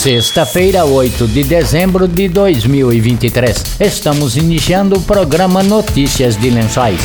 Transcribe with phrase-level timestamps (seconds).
[0.00, 3.76] Sexta-feira, 8 de dezembro de 2023.
[3.80, 6.98] Estamos iniciando o programa Notícias de Lençóis.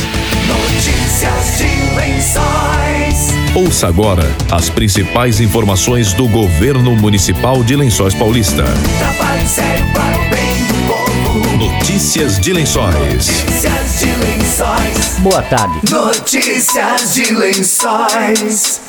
[0.48, 3.34] Notícias de Lençóis.
[3.54, 8.64] Ouça agora as principais informações do governo municipal de Lençóis Paulista.
[8.64, 11.56] Trabalho sério para o bem do povo.
[11.58, 12.94] Notícias de Lençóis.
[12.96, 15.18] Notícias de Lençóis.
[15.18, 15.80] Boa tarde.
[15.92, 18.85] Notícias de Lençóis.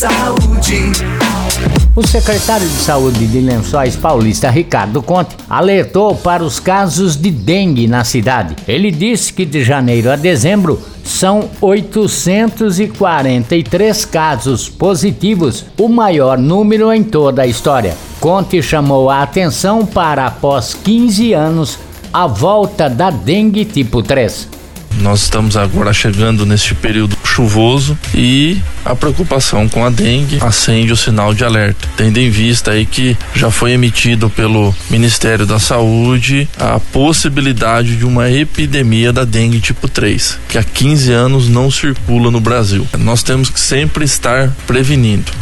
[0.00, 0.92] Saúde.
[1.94, 7.86] O secretário de Saúde de Lençóis Paulista, Ricardo Conte, alertou para os casos de dengue
[7.86, 8.56] na cidade.
[8.66, 17.04] Ele disse que de janeiro a dezembro são 843 casos positivos, o maior número em
[17.04, 17.94] toda a história.
[18.20, 21.78] Conte chamou a atenção para, após 15 anos,
[22.10, 24.59] a volta da dengue tipo 3.
[24.98, 30.96] Nós estamos agora chegando neste período chuvoso e a preocupação com a dengue acende o
[30.96, 36.48] sinal de alerta, tendo em vista aí que já foi emitido pelo Ministério da Saúde
[36.58, 42.30] a possibilidade de uma epidemia da dengue tipo 3, que há 15 anos não circula
[42.30, 42.86] no Brasil.
[42.98, 45.32] Nós temos que sempre estar prevenindo.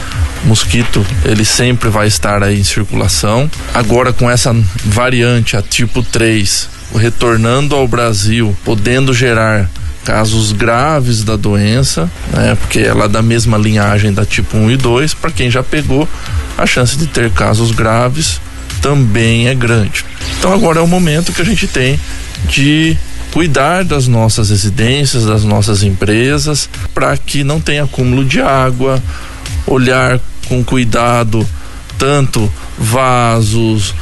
[0.44, 3.50] O mosquito, ele sempre vai estar aí em circulação.
[3.74, 9.68] Agora com essa variante, a tipo 3, retornando ao Brasil, podendo gerar
[10.04, 14.76] casos graves da doença, né, porque ela é da mesma linhagem da tipo 1 e
[14.76, 16.08] 2, para quem já pegou,
[16.56, 18.40] a chance de ter casos graves
[18.80, 20.04] também é grande.
[20.38, 22.00] Então agora é o momento que a gente tem
[22.48, 22.96] de
[23.32, 29.02] cuidar das nossas residências, das nossas empresas, para que não tenha acúmulo de água,
[29.66, 31.46] olhar com cuidado
[31.98, 33.94] tanto vasos,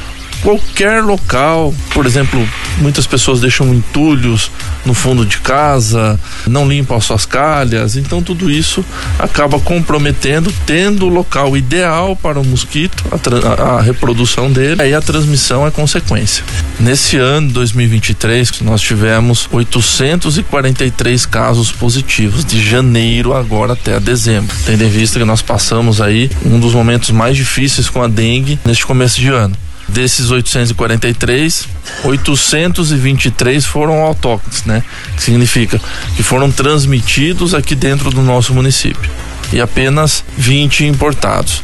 [0.47, 1.73] qualquer local.
[1.93, 4.49] Por exemplo, muitas pessoas deixam entulhos
[4.85, 6.17] no fundo de casa,
[6.47, 8.85] não limpam as suas calhas, então tudo isso
[9.19, 14.93] acaba comprometendo, tendo o local ideal para o mosquito, a, a, a reprodução dele, aí
[14.93, 16.45] a transmissão é consequência.
[16.79, 24.89] Nesse ano 2023, nós tivemos 843 casos positivos de janeiro agora até dezembro, tendo em
[24.89, 29.19] vista que nós passamos aí um dos momentos mais difíceis com a dengue neste começo
[29.19, 29.66] de ano.
[29.87, 31.67] Desses 843,
[32.03, 34.83] 823 foram autóctones, né?
[35.15, 35.79] Que significa
[36.15, 39.09] que foram transmitidos aqui dentro do nosso município
[39.51, 41.63] e apenas 20 importados.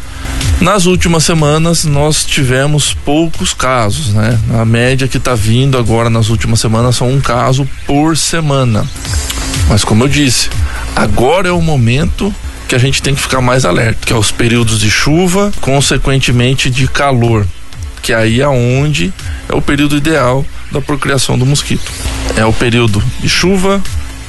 [0.61, 4.39] Nas últimas semanas nós tivemos poucos casos, né?
[4.53, 8.87] A média que está vindo agora nas últimas semanas são um caso por semana.
[9.67, 10.49] Mas como eu disse,
[10.95, 12.33] agora é o momento
[12.69, 16.69] que a gente tem que ficar mais alerta, que é os períodos de chuva, consequentemente
[16.69, 17.45] de calor
[18.03, 19.11] que aí é onde
[19.47, 21.89] é o período ideal da procriação do mosquito.
[22.35, 23.81] É o período de chuva,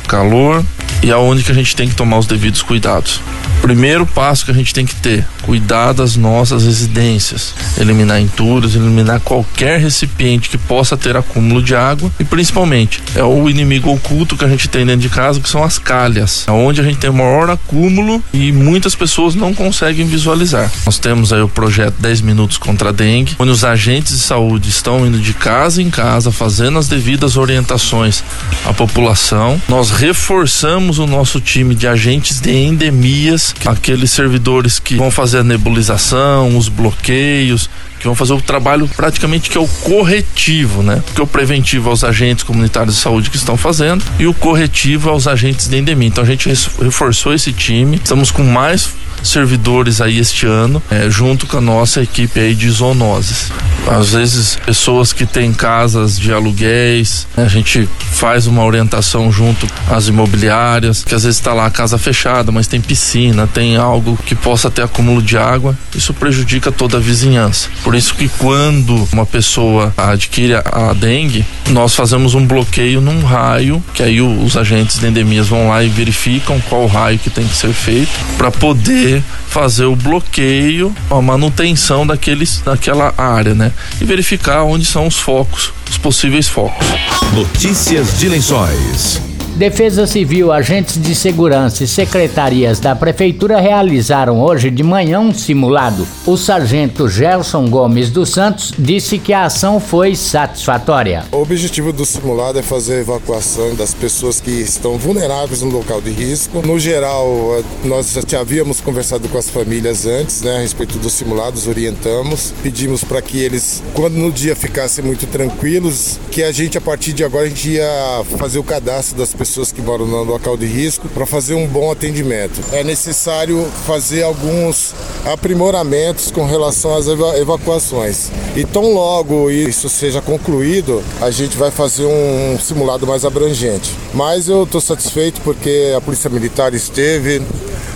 [0.06, 0.64] calor
[1.02, 3.20] e aonde que a gente tem que tomar os devidos cuidados.
[3.64, 9.20] Primeiro passo que a gente tem que ter, cuidar das nossas residências, eliminar entulhos, eliminar
[9.20, 14.44] qualquer recipiente que possa ter acúmulo de água e principalmente é o inimigo oculto que
[14.44, 17.14] a gente tem dentro de casa, que são as calhas, onde a gente tem o
[17.14, 20.70] maior acúmulo e muitas pessoas não conseguem visualizar.
[20.84, 24.68] Nós temos aí o projeto 10 minutos contra a dengue, onde os agentes de saúde
[24.68, 28.22] estão indo de casa em casa, fazendo as devidas orientações
[28.66, 29.58] à população.
[29.70, 35.44] Nós reforçamos o nosso time de agentes de endemias aqueles servidores que vão fazer a
[35.44, 41.02] nebulização, os bloqueios, que vão fazer o trabalho praticamente que é o corretivo, né?
[41.06, 45.26] Porque o preventivo aos agentes comunitários de saúde que estão fazendo e o corretivo aos
[45.26, 46.08] agentes de endemia.
[46.08, 46.48] Então a gente
[46.80, 48.90] reforçou esse time, estamos com mais
[49.22, 53.50] servidores aí este ano, é, junto com a nossa equipe aí de zoonoses.
[53.86, 60.08] Às vezes, pessoas que têm casas de aluguéis, a gente faz uma orientação junto às
[60.08, 64.34] imobiliárias, que às vezes está lá a casa fechada, mas tem piscina, tem algo que
[64.34, 67.68] possa ter acúmulo de água, isso prejudica toda a vizinhança.
[67.82, 73.82] Por isso que quando uma pessoa adquire a dengue, nós fazemos um bloqueio num raio,
[73.92, 77.56] que aí os agentes de endemias vão lá e verificam qual raio que tem que
[77.56, 83.63] ser feito para poder fazer o bloqueio, a manutenção daqueles, daquela área, né?
[84.00, 86.86] E verificar onde são os focos, os possíveis focos.
[87.32, 89.33] Notícias de Lençóis.
[89.54, 96.04] Defesa Civil, agentes de segurança e secretarias da Prefeitura realizaram hoje de manhã um simulado.
[96.26, 101.24] O sargento Gelson Gomes dos Santos disse que a ação foi satisfatória.
[101.30, 106.00] O objetivo do simulado é fazer a evacuação das pessoas que estão vulneráveis no local
[106.00, 106.60] de risco.
[106.66, 111.68] No geral, nós já havíamos conversado com as famílias antes, né, a respeito dos simulados,
[111.68, 116.80] orientamos, pedimos para que eles, quando no dia ficassem muito tranquilos, que a gente, a
[116.80, 120.24] partir de agora, a gente ia fazer o cadastro das pessoas pessoas que moram no
[120.24, 122.62] local de risco para fazer um bom atendimento.
[122.72, 124.94] É necessário fazer alguns
[125.26, 128.30] aprimoramentos com relação às evacuações.
[128.56, 133.94] E tão logo isso seja concluído, a gente vai fazer um simulado mais abrangente.
[134.14, 137.42] Mas eu estou satisfeito porque a Polícia Militar esteve,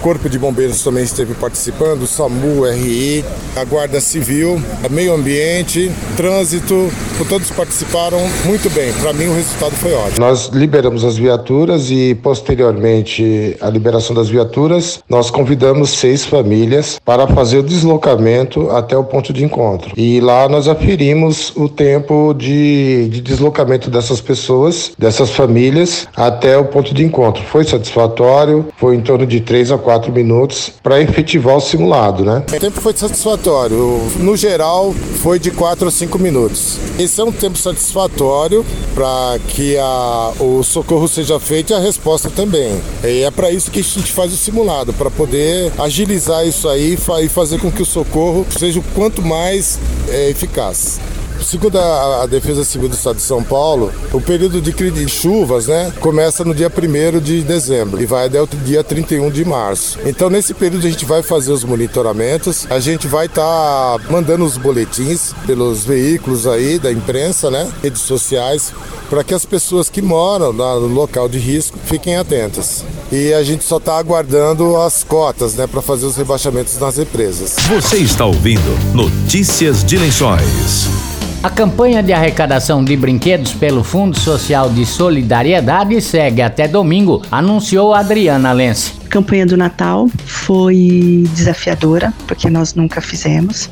[0.01, 3.25] Corpo de Bombeiros também esteve participando, SAMU, RI,
[3.57, 6.91] a Guarda Civil, a Meio Ambiente, Trânsito,
[7.29, 8.93] todos participaram muito bem.
[8.95, 10.21] Para mim o resultado foi ótimo.
[10.21, 17.27] Nós liberamos as viaturas e posteriormente à liberação das viaturas, nós convidamos seis famílias para
[17.27, 19.93] fazer o deslocamento até o ponto de encontro.
[19.97, 26.65] E lá nós aferimos o tempo de, de deslocamento dessas pessoas, dessas famílias, até o
[26.65, 27.43] ponto de encontro.
[27.45, 32.45] Foi satisfatório, foi em torno de três a quatro minutos para efetivar o simulado, né?
[32.47, 34.03] O tempo foi satisfatório.
[34.19, 34.93] No geral,
[35.23, 36.77] foi de quatro a cinco minutos.
[36.99, 42.29] Esse é um tempo satisfatório para que a, o socorro seja feito e a resposta
[42.29, 42.79] também.
[43.03, 46.99] E é para isso que a gente faz o simulado, para poder agilizar isso aí
[47.23, 49.79] e fazer com que o socorro seja o quanto mais
[50.11, 51.01] é, eficaz.
[51.43, 55.67] Segundo a, a, Defesa Civil do Estado de São Paulo, o período de, de chuvas
[55.67, 59.99] né, começa no dia 1 de dezembro e vai até o dia 31 de março.
[60.05, 64.45] Então, nesse período, a gente vai fazer os monitoramentos, a gente vai estar tá mandando
[64.45, 68.73] os boletins pelos veículos aí da imprensa, né, redes sociais,
[69.09, 72.85] para que as pessoas que moram no local de risco fiquem atentas.
[73.11, 77.57] E a gente só está aguardando as cotas, né, para fazer os rebaixamentos nas represas.
[77.69, 81.08] Você está ouvindo Notícias de Lençóis.
[81.41, 87.95] A campanha de arrecadação de brinquedos pelo Fundo Social de Solidariedade segue até domingo, anunciou
[87.95, 88.95] Adriana Lense.
[89.07, 93.71] A campanha do Natal foi desafiadora, porque nós nunca fizemos,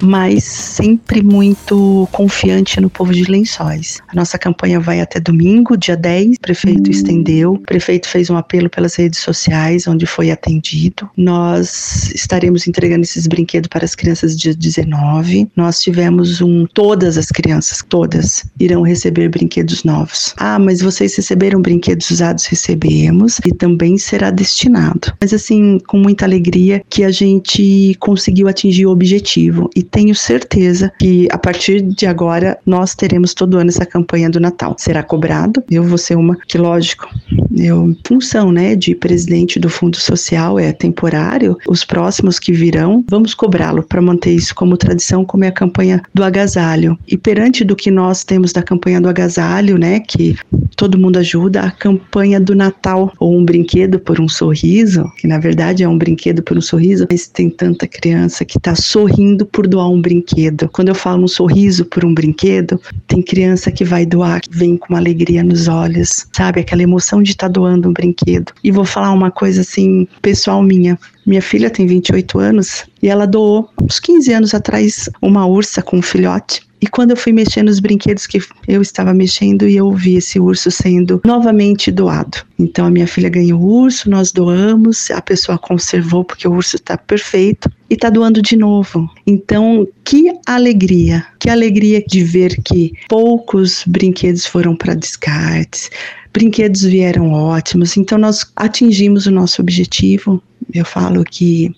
[0.00, 4.00] mas sempre muito confiante no povo de Lençóis.
[4.08, 6.36] A nossa campanha vai até domingo, dia 10.
[6.36, 11.08] O prefeito estendeu, o prefeito fez um apelo pelas redes sociais, onde foi atendido.
[11.16, 15.48] Nós estaremos entregando esses brinquedos para as crianças dia 19.
[15.56, 16.66] Nós tivemos um.
[16.74, 20.34] Todas as crianças, todas, irão receber brinquedos novos.
[20.36, 22.46] Ah, mas vocês receberam brinquedos usados?
[22.46, 28.86] Recebemos, e também será destinado mas assim, com muita alegria que a gente conseguiu atingir
[28.86, 33.86] o objetivo e tenho certeza que a partir de agora nós teremos todo ano essa
[33.86, 34.74] campanha do Natal.
[34.78, 37.08] Será cobrado, eu vou ser uma que lógico,
[37.56, 43.34] eu função, né, de presidente do Fundo Social é temporário, os próximos que virão, vamos
[43.34, 46.98] cobrá-lo para manter isso como tradição, como é a campanha do agasalho.
[47.06, 50.36] E perante do que nós temos da campanha do agasalho, né, que
[50.76, 55.38] todo mundo ajuda, a campanha do Natal ou um brinquedo por um sorriso, que na
[55.38, 59.66] verdade é um brinquedo por um sorriso, mas tem tanta criança que está sorrindo por
[59.66, 60.68] doar um brinquedo.
[60.68, 64.76] Quando eu falo um sorriso por um brinquedo, tem criança que vai doar, que vem
[64.76, 66.60] com uma alegria nos olhos, sabe?
[66.60, 68.52] Aquela emoção de estar tá doando um brinquedo.
[68.62, 70.98] E vou falar uma coisa assim, pessoal minha.
[71.26, 75.98] Minha filha tem 28 anos e ela doou, uns 15 anos atrás, uma ursa com
[75.98, 76.67] um filhote.
[76.80, 80.38] E quando eu fui mexer nos brinquedos que eu estava mexendo e eu vi esse
[80.38, 82.38] urso sendo novamente doado.
[82.58, 86.76] Então a minha filha ganhou o urso, nós doamos, a pessoa conservou porque o urso
[86.76, 89.08] está perfeito e está doando de novo.
[89.26, 95.90] Então, que alegria, que alegria de ver que poucos brinquedos foram para descartes,
[96.32, 97.96] brinquedos vieram ótimos.
[97.96, 100.42] Então nós atingimos o nosso objetivo.
[100.72, 101.74] Eu falo que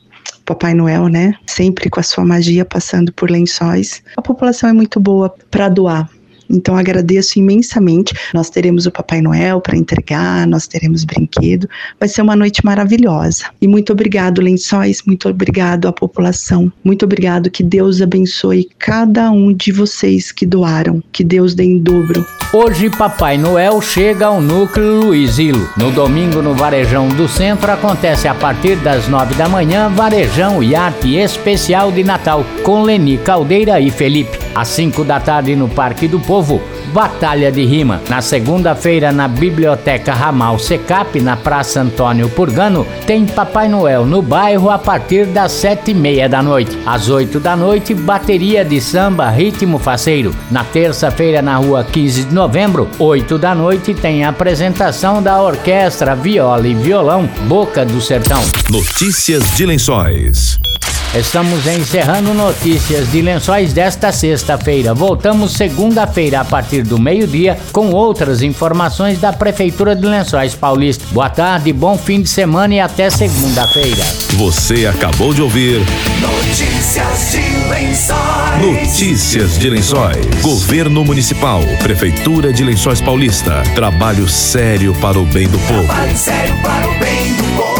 [0.50, 1.35] Papai Noel, né?
[1.47, 4.02] Sempre com a sua magia passando por lençóis.
[4.17, 6.10] A população é muito boa para doar.
[6.51, 8.13] Então agradeço imensamente.
[8.34, 11.69] Nós teremos o Papai Noel para entregar, nós teremos brinquedo.
[12.01, 13.44] Vai ser uma noite maravilhosa.
[13.63, 16.72] E muito obrigado, Lençóis, muito obrigado à população.
[16.82, 17.48] Muito obrigado.
[17.48, 21.01] Que Deus abençoe cada um de vocês que doaram.
[21.13, 22.27] Que Deus dê em dobro.
[22.53, 25.71] Hoje, Papai Noel chega ao núcleo Luizilo.
[25.77, 31.17] No domingo, no Varejão do Centro, acontece a partir das nove da manhã Varejão Iate
[31.17, 34.37] Especial de Natal, com Leni Caldeira e Felipe.
[34.53, 36.61] Às cinco da tarde, no Parque do Povo,
[36.93, 38.01] Batalha de Rima.
[38.08, 44.70] Na segunda-feira, na Biblioteca Ramal Secap, na Praça Antônio Purgano, tem Papai Noel no bairro
[44.70, 46.79] a partir das sete e meia da noite.
[46.87, 50.34] Às oito da noite, bateria de samba Ritmo Faceiro.
[50.51, 56.15] Na terça-feira, na rua 15 de novembro, oito da noite, tem a apresentação da orquestra
[56.15, 58.43] Viola e Violão Boca do Sertão.
[58.70, 60.69] Notícias de Lençóis.
[61.14, 64.94] Estamos encerrando notícias de lençóis desta sexta-feira.
[64.94, 71.05] Voltamos segunda-feira a partir do meio-dia com outras informações da Prefeitura de Lençóis Paulista.
[71.10, 74.05] Boa tarde, bom fim de semana e até segunda-feira.
[74.34, 75.81] Você acabou de ouvir
[76.20, 78.60] Notícias de Lençóis.
[78.62, 80.43] Notícias de Lençóis.
[80.43, 83.64] Governo Municipal, Prefeitura de Lençóis Paulista.
[83.74, 85.86] Trabalho sério para o bem do povo.
[85.86, 87.80] Trabalho sério para o bem do povo.